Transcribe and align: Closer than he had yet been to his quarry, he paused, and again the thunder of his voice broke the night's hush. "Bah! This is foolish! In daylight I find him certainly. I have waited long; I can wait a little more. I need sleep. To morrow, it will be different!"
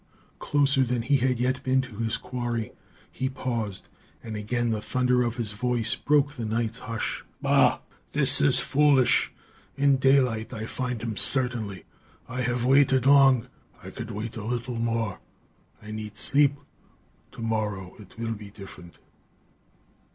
Closer 0.39 0.81
than 0.83 1.03
he 1.03 1.17
had 1.17 1.39
yet 1.39 1.61
been 1.61 1.79
to 1.83 1.97
his 1.97 2.17
quarry, 2.17 2.71
he 3.11 3.29
paused, 3.29 3.87
and 4.23 4.35
again 4.35 4.71
the 4.71 4.81
thunder 4.81 5.21
of 5.21 5.35
his 5.37 5.51
voice 5.51 5.93
broke 5.93 6.33
the 6.33 6.43
night's 6.45 6.79
hush. 6.79 7.23
"Bah! 7.39 7.77
This 8.11 8.41
is 8.41 8.59
foolish! 8.59 9.31
In 9.77 9.97
daylight 9.97 10.53
I 10.55 10.65
find 10.65 11.03
him 11.03 11.15
certainly. 11.17 11.83
I 12.27 12.41
have 12.41 12.65
waited 12.65 13.05
long; 13.05 13.45
I 13.83 13.91
can 13.91 14.11
wait 14.15 14.35
a 14.37 14.43
little 14.43 14.73
more. 14.79 15.19
I 15.83 15.91
need 15.91 16.17
sleep. 16.17 16.55
To 17.33 17.41
morrow, 17.43 17.95
it 17.99 18.17
will 18.17 18.33
be 18.33 18.49
different!" 18.49 18.97